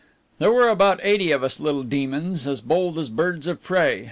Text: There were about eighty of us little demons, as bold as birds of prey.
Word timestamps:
There 0.39 0.51
were 0.51 0.67
about 0.69 0.99
eighty 1.03 1.29
of 1.29 1.43
us 1.43 1.59
little 1.59 1.83
demons, 1.83 2.47
as 2.47 2.59
bold 2.59 2.97
as 2.97 3.07
birds 3.07 3.45
of 3.45 3.61
prey. 3.61 3.99